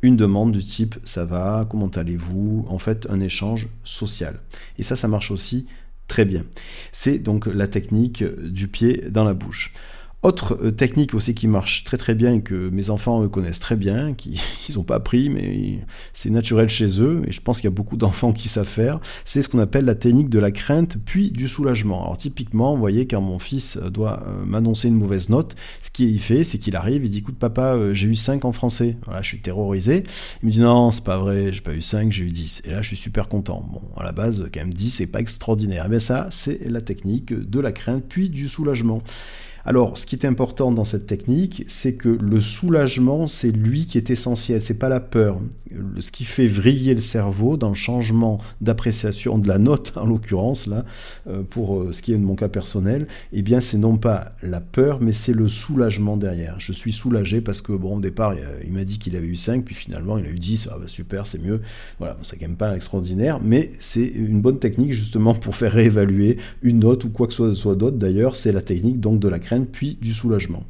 [0.01, 4.39] une demande du type ça va, comment allez-vous, en fait un échange social.
[4.77, 5.67] Et ça, ça marche aussi
[6.11, 6.43] très bien.
[6.91, 9.73] C'est donc la technique du pied dans la bouche.
[10.23, 13.75] Autre euh, technique aussi qui marche très très bien et que mes enfants connaissent très
[13.75, 15.79] bien, qui ils n'ont pas appris mais
[16.13, 18.99] c'est naturel chez eux et je pense qu'il y a beaucoup d'enfants qui savent faire,
[19.25, 22.03] c'est ce qu'on appelle la technique de la crainte puis du soulagement.
[22.03, 26.21] Alors typiquement, vous voyez quand mon fils doit euh, m'annoncer une mauvaise note, ce qu'il
[26.21, 28.97] fait c'est qu'il arrive, il dit écoute papa, euh, j'ai eu 5 en français.
[29.05, 30.03] Voilà, je suis terrorisé.
[30.43, 32.61] Il me dit non, c'est pas vrai, j'ai pas eu 5, j'ai eu 10.
[32.65, 33.67] Et là je suis super content.
[33.73, 35.87] Bon, à la base quand même 10 c'est pas extraordinaire.
[35.89, 39.01] Mais ça c'est la technique de la crainte puis du soulagement.
[39.65, 43.97] Alors, ce qui est important dans cette technique, c'est que le soulagement, c'est lui qui
[43.97, 45.39] est essentiel, c'est pas la peur.
[45.99, 50.67] Ce qui fait vriller le cerveau dans le changement d'appréciation de la note, en l'occurrence,
[50.67, 50.83] là,
[51.27, 54.33] euh, pour euh, ce qui est de mon cas personnel, eh bien, c'est non pas
[54.41, 56.55] la peur, mais c'est le soulagement derrière.
[56.59, 58.33] Je suis soulagé parce que, bon, au départ,
[58.65, 60.87] il m'a dit qu'il avait eu 5, puis finalement, il a eu 10, ah bah
[60.87, 61.61] super, c'est mieux.
[61.99, 66.37] Voilà, c'est quand même pas extraordinaire, mais c'est une bonne technique justement pour faire réévaluer
[66.61, 67.97] une note ou quoi que ce soit d'autre.
[67.97, 70.63] D'ailleurs, c'est la technique donc de la puis du soulagement.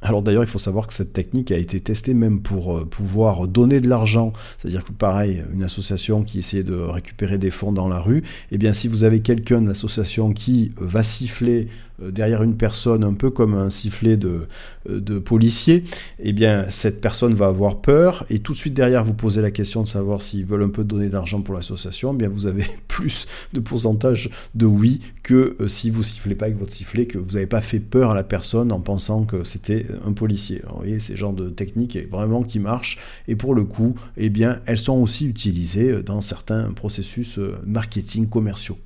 [0.00, 3.48] Alors d'ailleurs, il faut savoir que cette technique a été testée même pour euh, pouvoir
[3.48, 7.88] donner de l'argent, c'est-à-dire que pareil, une association qui essayait de récupérer des fonds dans
[7.88, 11.66] la rue, eh bien si vous avez quelqu'un de l'association qui va siffler
[12.00, 14.46] derrière une personne, un peu comme un sifflet de,
[14.88, 15.84] euh, de policier,
[16.20, 19.50] eh bien cette personne va avoir peur et tout de suite derrière vous posez la
[19.50, 22.64] question de savoir s'ils veulent un peu donner d'argent pour l'association, eh bien vous avez
[22.88, 27.18] plus de pourcentage de oui que euh, si vous sifflez pas avec votre sifflet, que
[27.18, 30.62] vous n'avez pas fait peur à la personne en pensant que c'était un policier.
[30.68, 34.60] vous voyez, ces genres de techniques vraiment qui marchent et pour le coup, eh bien
[34.66, 38.78] elles sont aussi utilisées dans certains processus marketing commerciaux.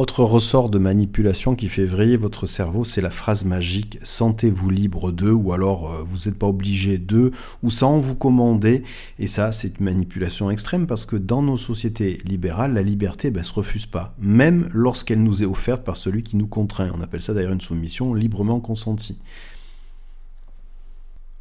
[0.00, 5.12] Autre ressort de manipulation qui fait vriller votre cerveau, c'est la phrase magique sentez-vous libre
[5.12, 7.32] d'eux ou alors euh, vous n'êtes pas obligé d'eux
[7.62, 8.82] ou sans vous commander.
[9.18, 13.44] Et ça, c'est une manipulation extrême parce que dans nos sociétés libérales, la liberté ben,
[13.44, 16.90] se refuse pas, même lorsqu'elle nous est offerte par celui qui nous contraint.
[16.96, 19.18] On appelle ça d'ailleurs une soumission librement consentie.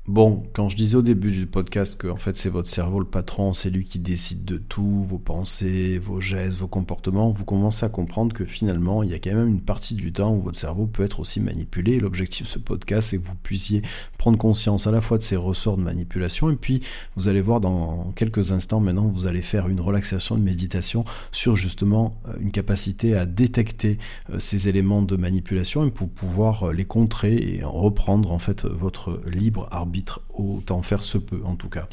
[0.10, 3.06] Bon, quand je disais au début du podcast que en fait c'est votre cerveau le
[3.06, 7.86] patron, c'est lui qui décide de tout, vos pensées, vos gestes, vos comportements, vous commencez
[7.86, 10.58] à comprendre que finalement il y a quand même une partie du temps où votre
[10.58, 12.00] cerveau peut être aussi manipulé.
[12.00, 13.84] L'objectif de ce podcast c'est que vous puissiez
[14.17, 16.82] prendre conscience à la fois de ces ressorts de manipulation et puis
[17.15, 21.56] vous allez voir dans quelques instants maintenant vous allez faire une relaxation de méditation sur
[21.56, 24.00] justement euh, une capacité à détecter
[24.32, 28.65] euh, ces éléments de manipulation et pour pouvoir euh, les contrer et reprendre en fait
[28.65, 29.99] votre libre arbitre
[30.34, 31.88] autant faire se peut en tout cas.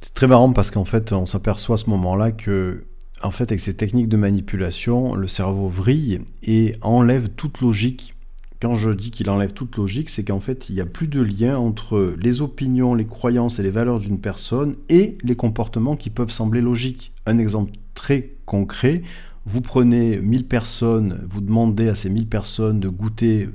[0.00, 2.84] C'est très marrant parce qu'en fait on s'aperçoit à ce moment-là que
[3.22, 8.14] en fait avec ces techniques de manipulation, le cerveau vrille et enlève toute logique.
[8.60, 11.20] Quand je dis qu'il enlève toute logique, c'est qu'en fait il n'y a plus de
[11.20, 16.10] lien entre les opinions, les croyances et les valeurs d'une personne et les comportements qui
[16.10, 17.12] peuvent sembler logiques.
[17.26, 19.02] Un exemple très concret,
[19.46, 23.48] vous prenez 1000 personnes, vous demandez à ces 1000 personnes de goûter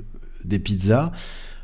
[0.44, 1.12] des pizzas,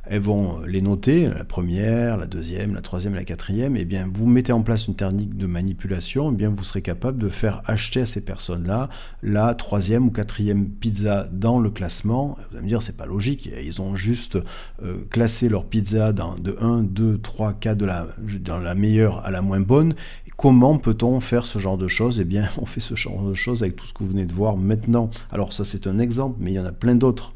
[0.06, 4.08] elles vont les noter, la première, la deuxième, la troisième, la quatrième, et eh bien
[4.12, 7.28] vous mettez en place une technique de manipulation, et eh bien vous serez capable de
[7.28, 8.88] faire acheter à ces personnes-là
[9.22, 12.36] la troisième ou quatrième pizza dans le classement.
[12.50, 14.38] Vous allez me dire, c'est pas logique, ils ont juste
[14.82, 18.06] euh, classé leur pizza dans, de 1, 2, 3, 4, de la,
[18.40, 19.94] dans la meilleure à la moins bonne.
[20.36, 22.20] Comment peut-on faire ce genre de choses?
[22.20, 24.32] Eh bien, on fait ce genre de choses avec tout ce que vous venez de
[24.32, 25.10] voir maintenant.
[25.30, 27.34] Alors ça, c'est un exemple, mais il y en a plein d'autres.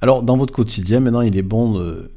[0.00, 2.10] Alors, dans votre quotidien, maintenant, il est bon de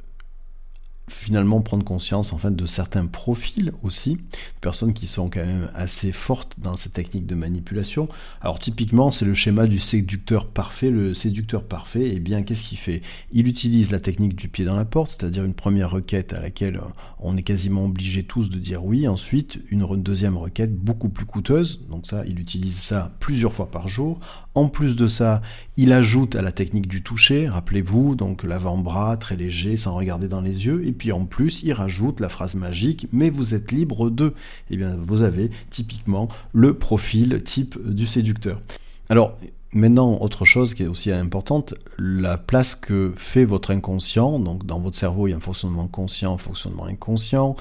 [1.09, 4.17] finalement prendre conscience en fait de certains profils aussi,
[4.61, 8.07] personnes qui sont quand même assez fortes dans cette technique de manipulation.
[8.41, 10.89] Alors typiquement, c'est le schéma du séducteur parfait.
[10.89, 13.01] Le séducteur parfait, eh bien qu'est-ce qu'il fait?
[13.31, 16.79] Il utilise la technique du pied dans la porte, c'est-à-dire une première requête à laquelle
[17.19, 21.81] on est quasiment obligé tous de dire oui, ensuite une deuxième requête beaucoup plus coûteuse.
[21.89, 24.19] Donc ça, il utilise ça plusieurs fois par jour.
[24.55, 25.41] En plus de ça,
[25.77, 30.41] il ajoute à la technique du toucher, rappelez-vous, donc l'avant-bras très léger sans regarder dans
[30.41, 34.33] les yeux, puis en plus, il rajoute la phrase magique, mais vous êtes libre de.
[34.69, 38.61] Eh bien, vous avez typiquement le profil type du séducteur.
[39.09, 39.37] Alors,
[39.75, 44.37] Maintenant, autre chose qui est aussi importante, la place que fait votre inconscient.
[44.37, 47.55] Donc, dans votre cerveau, il y a un fonctionnement conscient, un fonctionnement inconscient.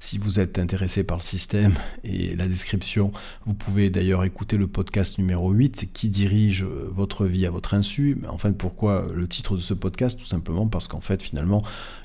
[0.00, 1.74] Si vous êtes intéressé par le système
[2.04, 3.12] et la description,
[3.44, 8.16] vous pouvez d'ailleurs écouter le podcast numéro 8 qui dirige votre vie à votre insu.
[8.18, 10.18] Mais en fait, pourquoi le titre de ce podcast?
[10.18, 11.60] Tout simplement parce qu'en fait, finalement,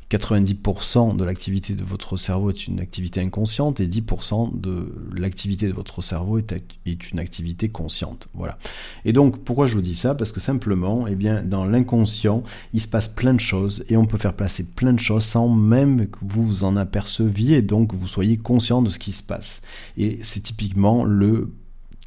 [0.10, 5.74] 90% de l'activité de votre cerveau est une activité inconsciente et 10% de l'activité de
[5.74, 8.28] votre cerveau est, une activité consciente.
[8.34, 8.58] Voilà.
[9.06, 10.16] Et donc, pourquoi je vous dis ça?
[10.16, 14.06] Parce que simplement, eh bien, dans l'inconscient, il se passe plein de choses et on
[14.06, 18.08] peut faire placer plein de choses sans même que vous vous en aperceviez donc vous
[18.08, 19.62] soyez conscient de ce qui se passe.
[19.98, 21.52] Et c'est typiquement le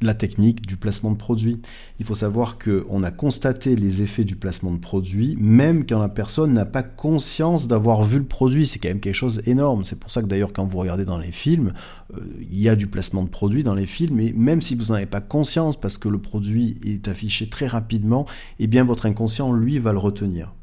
[0.01, 1.59] la technique du placement de produit.
[1.99, 6.09] Il faut savoir qu'on a constaté les effets du placement de produit, même quand la
[6.09, 8.67] personne n'a pas conscience d'avoir vu le produit.
[8.67, 9.85] C'est quand même quelque chose d'énorme.
[9.85, 11.73] C'est pour ça que d'ailleurs, quand vous regardez dans les films,
[12.15, 14.85] euh, il y a du placement de produit dans les films, et même si vous
[14.85, 18.25] n'en avez pas conscience, parce que le produit est affiché très rapidement,
[18.59, 20.53] eh bien votre inconscient, lui, va le retenir.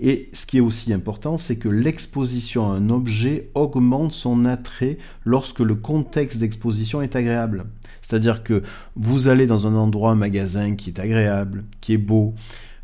[0.00, 4.98] Et ce qui est aussi important, c'est que l'exposition à un objet augmente son attrait
[5.24, 7.66] lorsque le contexte d'exposition est agréable.
[8.06, 8.62] C'est-à-dire que
[8.94, 12.34] vous allez dans un endroit, un magasin qui est agréable, qui est beau,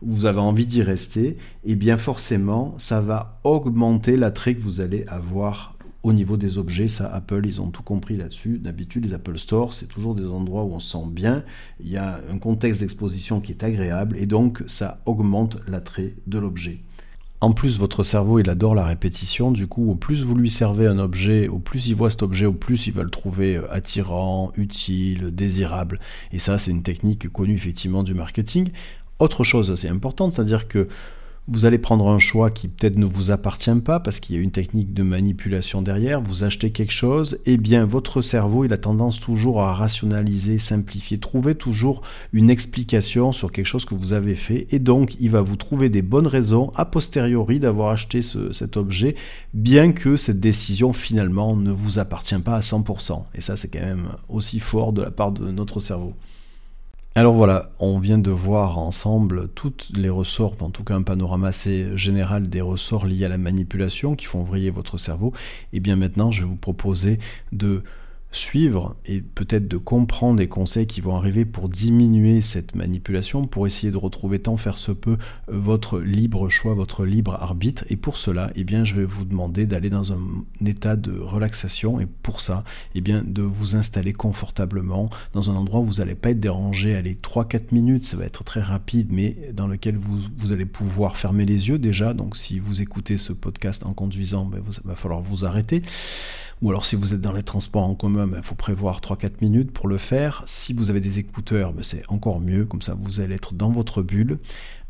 [0.00, 4.80] vous avez envie d'y rester, et eh bien forcément, ça va augmenter l'attrait que vous
[4.80, 6.88] allez avoir au niveau des objets.
[6.88, 8.58] Ça, Apple, ils ont tout compris là-dessus.
[8.58, 11.44] D'habitude, les Apple Store, c'est toujours des endroits où on se sent bien.
[11.78, 16.38] Il y a un contexte d'exposition qui est agréable, et donc ça augmente l'attrait de
[16.40, 16.80] l'objet.
[17.42, 19.50] En plus, votre cerveau, il adore la répétition.
[19.50, 22.46] Du coup, au plus vous lui servez un objet, au plus il voit cet objet,
[22.46, 25.98] au plus il va le trouver euh, attirant, utile, désirable.
[26.30, 28.70] Et ça, c'est une technique connue effectivement du marketing.
[29.18, 30.86] Autre chose assez importante, c'est-à-dire que
[31.48, 34.42] vous allez prendre un choix qui peut-être ne vous appartient pas parce qu'il y a
[34.42, 36.20] une technique de manipulation derrière.
[36.20, 40.58] Vous achetez quelque chose, et eh bien votre cerveau, il a tendance toujours à rationaliser,
[40.58, 42.02] simplifier, trouver toujours
[42.32, 44.68] une explication sur quelque chose que vous avez fait.
[44.70, 49.16] Et donc, il va vous trouver des bonnes raisons a posteriori d'avoir acheté cet objet,
[49.52, 53.24] bien que cette décision finalement ne vous appartient pas à 100%.
[53.34, 56.14] Et ça, c'est quand même aussi fort de la part de notre cerveau.
[57.14, 61.48] Alors voilà, on vient de voir ensemble toutes les ressorts, en tout cas un panorama
[61.48, 65.34] assez général des ressorts liés à la manipulation qui font vriller votre cerveau.
[65.74, 67.18] Et bien maintenant, je vais vous proposer
[67.52, 67.82] de
[68.32, 73.66] suivre et peut-être de comprendre des conseils qui vont arriver pour diminuer cette manipulation, pour
[73.66, 75.18] essayer de retrouver tant faire se peut
[75.50, 77.84] euh, votre libre choix, votre libre arbitre.
[77.90, 80.20] Et pour cela, eh bien, je vais vous demander d'aller dans un
[80.64, 82.64] état de relaxation et pour ça,
[82.94, 86.94] eh bien, de vous installer confortablement dans un endroit où vous n'allez pas être dérangé.
[86.94, 91.16] Allez, 3-4 minutes, ça va être très rapide, mais dans lequel vous, vous, allez pouvoir
[91.18, 92.14] fermer les yeux déjà.
[92.14, 95.82] Donc si vous écoutez ce podcast en conduisant, ben, il va falloir vous arrêter.
[96.62, 99.72] Ou alors si vous êtes dans les transports en commun, il faut prévoir 3-4 minutes
[99.72, 100.42] pour le faire.
[100.46, 103.70] Si vous avez des écouteurs, ben, c'est encore mieux, comme ça vous allez être dans
[103.70, 104.38] votre bulle.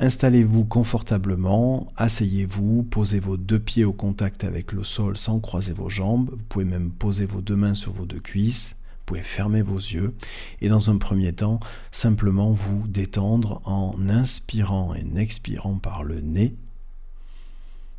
[0.01, 5.91] Installez-vous confortablement, asseyez-vous, posez vos deux pieds au contact avec le sol sans croiser vos
[5.91, 6.31] jambes.
[6.31, 8.77] Vous pouvez même poser vos deux mains sur vos deux cuisses.
[8.81, 10.15] Vous pouvez fermer vos yeux
[10.61, 11.59] et dans un premier temps,
[11.91, 16.55] simplement vous détendre en inspirant et en expirant par le nez,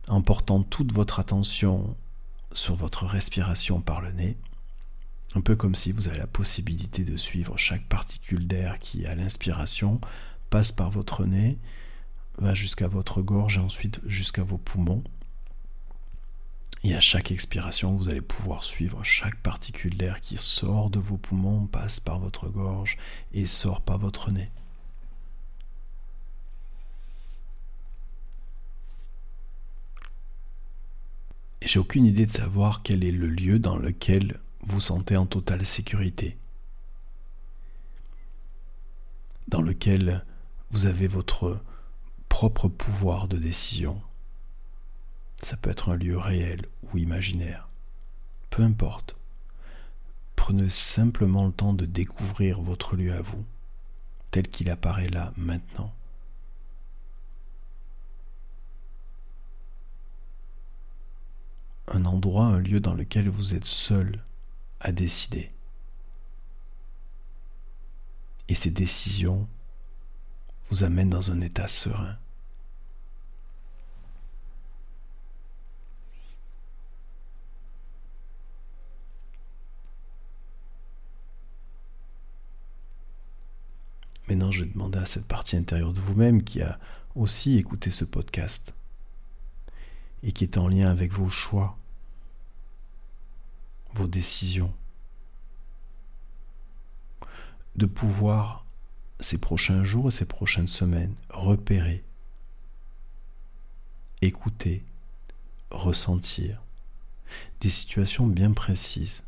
[0.07, 1.95] en portant toute votre attention
[2.53, 4.37] sur votre respiration par le nez,
[5.35, 9.15] un peu comme si vous avez la possibilité de suivre chaque particule d'air qui, à
[9.15, 9.99] l'inspiration,
[10.49, 11.57] passe par votre nez,
[12.37, 15.03] va jusqu'à votre gorge et ensuite jusqu'à vos poumons.
[16.83, 21.17] Et à chaque expiration, vous allez pouvoir suivre chaque particule d'air qui sort de vos
[21.17, 22.97] poumons, passe par votre gorge
[23.33, 24.51] et sort par votre nez.
[31.65, 35.65] j'ai aucune idée de savoir quel est le lieu dans lequel vous sentez en totale
[35.65, 36.37] sécurité,
[39.47, 40.25] dans lequel
[40.71, 41.61] vous avez votre
[42.29, 44.01] propre pouvoir de décision.
[45.41, 47.67] Ça peut être un lieu réel ou imaginaire,
[48.49, 49.17] peu importe.
[50.35, 53.43] Prenez simplement le temps de découvrir votre lieu à vous,
[54.31, 55.93] tel qu'il apparaît là maintenant.
[61.87, 64.23] un endroit, un lieu dans lequel vous êtes seul,
[64.83, 65.51] à décider.
[68.49, 69.47] Et ces décisions
[70.69, 72.17] vous amènent dans un état serein.
[84.27, 86.79] Maintenant, je vais demander à cette partie intérieure de vous-même qui a
[87.15, 88.73] aussi écouté ce podcast
[90.23, 91.77] et qui est en lien avec vos choix,
[93.95, 94.73] vos décisions,
[97.75, 98.65] de pouvoir
[99.19, 102.03] ces prochains jours et ces prochaines semaines repérer,
[104.21, 104.83] écouter,
[105.71, 106.61] ressentir
[107.61, 109.23] des situations bien précises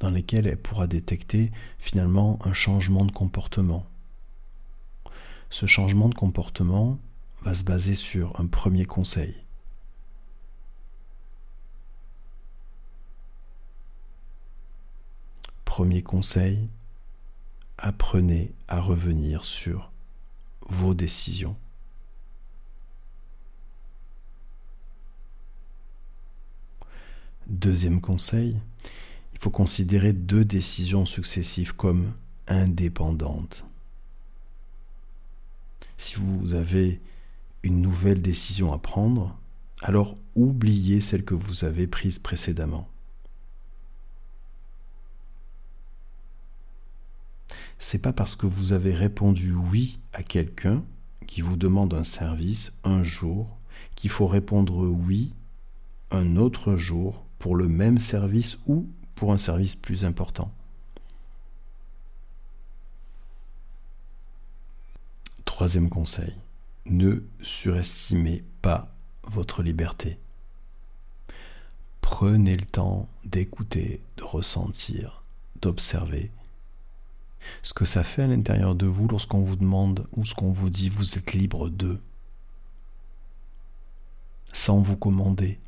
[0.00, 3.86] dans lesquelles elle pourra détecter finalement un changement de comportement.
[5.50, 6.98] Ce changement de comportement
[7.42, 9.43] va se baser sur un premier conseil.
[15.74, 16.68] Premier conseil,
[17.78, 19.90] apprenez à revenir sur
[20.68, 21.56] vos décisions.
[27.48, 28.60] Deuxième conseil,
[29.32, 32.12] il faut considérer deux décisions successives comme
[32.46, 33.64] indépendantes.
[35.96, 37.00] Si vous avez
[37.64, 39.36] une nouvelle décision à prendre,
[39.82, 42.88] alors oubliez celle que vous avez prise précédemment.
[47.78, 50.82] C'est pas parce que vous avez répondu oui à quelqu'un
[51.26, 53.58] qui vous demande un service un jour
[53.94, 55.32] qu'il faut répondre oui
[56.10, 60.52] un autre jour pour le même service ou pour un service plus important.
[65.44, 66.34] Troisième conseil,
[66.86, 68.94] ne surestimez pas
[69.24, 70.18] votre liberté.
[72.00, 75.22] Prenez le temps d'écouter, de ressentir,
[75.60, 76.30] d'observer
[77.62, 80.70] ce que ça fait à l'intérieur de vous lorsqu'on vous demande ou ce qu'on vous
[80.70, 82.00] dit vous êtes libre de,
[84.52, 85.58] sans vous commander,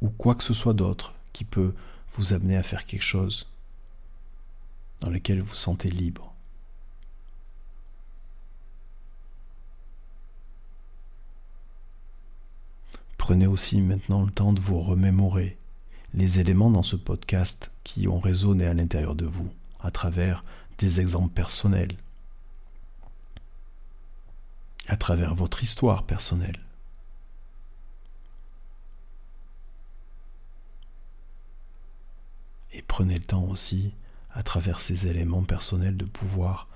[0.00, 1.74] ou quoi que ce soit d'autre qui peut
[2.14, 3.46] vous amener à faire quelque chose
[5.00, 6.32] dans lequel vous vous sentez libre.
[13.16, 15.56] Prenez aussi maintenant le temps de vous remémorer
[16.14, 19.50] les éléments dans ce podcast qui ont résonné à l'intérieur de vous
[19.80, 20.44] à travers
[20.78, 21.96] des exemples personnels,
[24.88, 26.58] à travers votre histoire personnelle.
[32.72, 33.92] Et prenez le temps aussi,
[34.32, 36.68] à travers ces éléments personnels, de pouvoir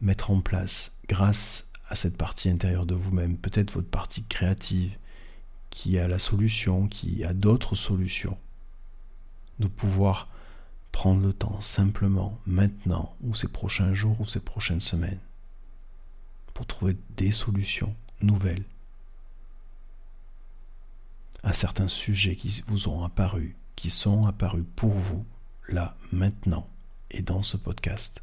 [0.00, 4.96] mettre en place, grâce à cette partie intérieure de vous-même, peut-être votre partie créative,
[5.70, 8.38] qui a la solution, qui a d'autres solutions,
[9.58, 10.28] de pouvoir
[10.92, 15.20] prendre le temps simplement maintenant ou ces prochains jours ou ces prochaines semaines
[16.54, 18.64] pour trouver des solutions nouvelles
[21.42, 25.24] à certains sujets qui vous ont apparu, qui sont apparus pour vous
[25.68, 26.68] là, maintenant
[27.10, 28.22] et dans ce podcast.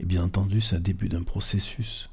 [0.00, 2.10] Et bien entendu, c'est un début d'un processus.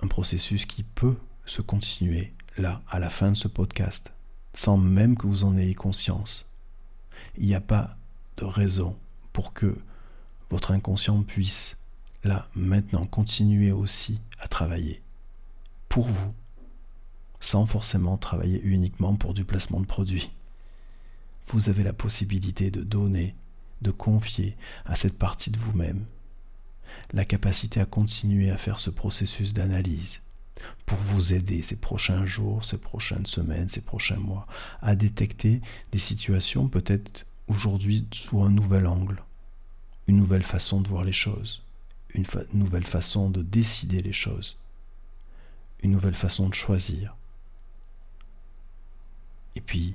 [0.00, 4.12] Un processus qui peut se continuer là, à la fin de ce podcast,
[4.54, 6.48] sans même que vous en ayez conscience.
[7.36, 7.96] Il n'y a pas
[8.36, 8.98] de raison
[9.32, 9.76] pour que
[10.50, 11.78] votre inconscient puisse,
[12.22, 15.02] là, maintenant, continuer aussi à travailler
[15.88, 16.34] pour vous,
[17.40, 20.30] sans forcément travailler uniquement pour du placement de produits.
[21.48, 23.34] Vous avez la possibilité de donner
[23.84, 26.04] de confier à cette partie de vous-même
[27.12, 30.22] la capacité à continuer à faire ce processus d'analyse
[30.86, 34.46] pour vous aider ces prochains jours, ces prochaines semaines, ces prochains mois
[34.80, 35.60] à détecter
[35.92, 39.22] des situations peut-être aujourd'hui sous un nouvel angle,
[40.08, 41.62] une nouvelle façon de voir les choses,
[42.14, 42.24] une
[42.54, 44.56] nouvelle façon de décider les choses,
[45.82, 47.14] une nouvelle façon de choisir.
[49.56, 49.94] Et puis,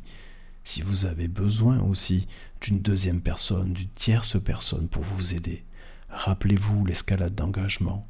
[0.70, 2.28] si vous avez besoin aussi
[2.62, 5.66] d'une deuxième personne, d'une tierce personne pour vous aider,
[6.10, 8.08] rappelez-vous l'escalade d'engagement.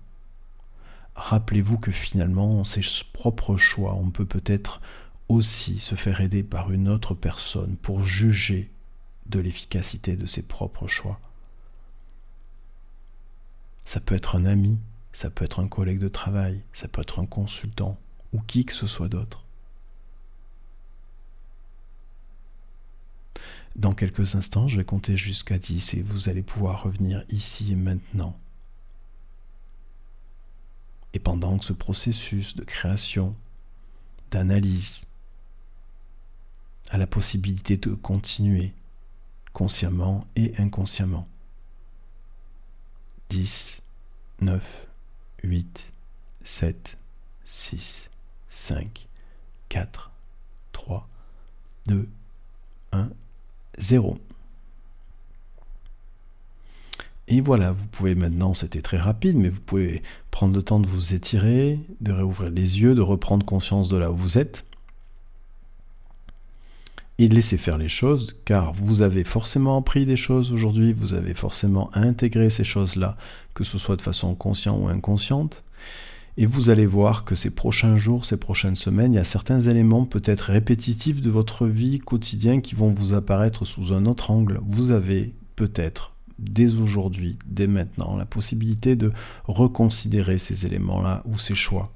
[1.16, 2.82] Rappelez-vous que finalement, ses
[3.14, 4.82] propres choix, on peut peut-être
[5.30, 8.70] aussi se faire aider par une autre personne pour juger
[9.28, 11.22] de l'efficacité de ses propres choix.
[13.86, 14.80] Ça peut être un ami,
[15.14, 17.98] ça peut être un collègue de travail, ça peut être un consultant
[18.34, 19.46] ou qui que ce soit d'autre.
[23.76, 27.76] Dans quelques instants, je vais compter jusqu'à 10 et vous allez pouvoir revenir ici et
[27.76, 28.38] maintenant.
[31.14, 33.36] Et pendant que ce processus de création,
[34.32, 35.08] d'analyse,
[36.90, 38.74] a la possibilité de continuer
[39.54, 41.28] consciemment et inconsciemment.
[43.30, 43.82] 10,
[44.42, 44.88] 9,
[45.44, 45.94] 8,
[46.44, 46.98] 7,
[47.46, 48.10] 6,
[48.50, 49.08] 5,
[49.70, 50.12] 4,
[50.72, 51.08] 3,
[51.88, 52.10] 2,
[52.92, 53.10] 1,
[53.80, 54.18] 0.
[57.28, 60.02] Et voilà, vous pouvez maintenant, c'était très rapide, mais vous pouvez
[60.32, 64.12] prendre le temps de vous étirer, de réouvrir les yeux, de reprendre conscience de là
[64.12, 64.66] où vous êtes
[67.20, 71.14] et de laisser faire les choses, car vous avez forcément appris des choses aujourd'hui, vous
[71.14, 73.18] avez forcément intégré ces choses-là,
[73.54, 75.64] que ce soit de façon consciente ou inconsciente,
[76.40, 79.60] et vous allez voir que ces prochains jours, ces prochaines semaines, il y a certains
[79.60, 84.62] éléments peut-être répétitifs de votre vie quotidienne qui vont vous apparaître sous un autre angle.
[84.66, 89.12] Vous avez peut-être dès aujourd'hui, dès maintenant, la possibilité de
[89.50, 91.92] reconsidérer ces éléments-là ou ces choix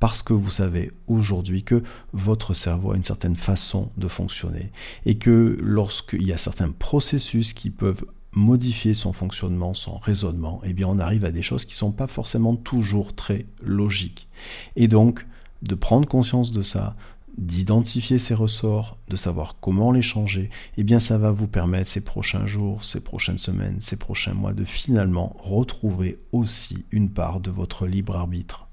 [0.00, 1.82] parce que vous savez aujourd'hui que
[2.12, 4.70] votre cerveau a une certaine façon de fonctionner
[5.06, 8.04] et que lorsqu'il y a certains processus qui peuvent
[8.36, 11.90] modifier son fonctionnement, son raisonnement, eh bien on arrive à des choses qui ne sont
[11.90, 14.28] pas forcément toujours très logiques.
[14.76, 15.26] Et donc,
[15.62, 16.94] de prendre conscience de ça,
[17.38, 22.02] d'identifier ces ressorts, de savoir comment les changer, eh bien ça va vous permettre ces
[22.02, 27.50] prochains jours, ces prochaines semaines, ces prochains mois de finalement retrouver aussi une part de
[27.50, 28.65] votre libre arbitre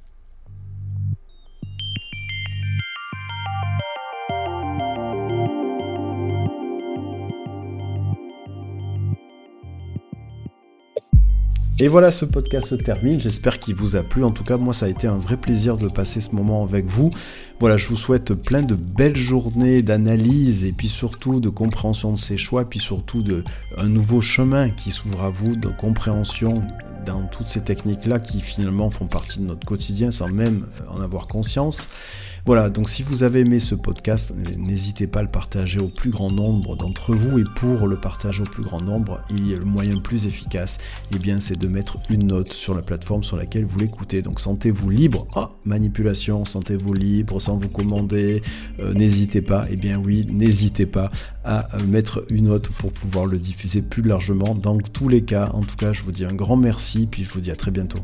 [11.80, 13.20] Et voilà, ce podcast se termine.
[13.20, 14.24] J'espère qu'il vous a plu.
[14.24, 16.86] En tout cas, moi, ça a été un vrai plaisir de passer ce moment avec
[16.86, 17.12] vous.
[17.60, 22.18] Voilà, je vous souhaite plein de belles journées d'analyse et puis surtout de compréhension de
[22.18, 23.44] ces choix, puis surtout de
[23.78, 26.64] un nouveau chemin qui s'ouvre à vous de compréhension
[27.08, 31.26] dans toutes ces techniques-là qui finalement font partie de notre quotidien sans même en avoir
[31.26, 31.90] conscience.
[32.46, 36.10] Voilà, donc si vous avez aimé ce podcast, n'hésitez pas à le partager au plus
[36.10, 37.40] grand nombre d'entre vous.
[37.40, 40.26] Et pour le partager au plus grand nombre, il y a le moyen le plus
[40.26, 40.78] efficace,
[41.12, 44.22] et eh bien c'est de mettre une note sur la plateforme sur laquelle vous l'écoutez.
[44.22, 45.26] Donc sentez-vous libre.
[45.36, 48.42] Ah, manipulation, sentez-vous libre sans vous commander.
[48.82, 51.12] Euh, n'hésitez pas, et eh bien oui, n'hésitez pas
[51.46, 54.54] à euh, mettre une note pour pouvoir le diffuser plus largement.
[54.54, 57.30] Dans tous les cas, en tout cas, je vous dis un grand merci, puis je
[57.30, 58.00] vous dis à très bientôt.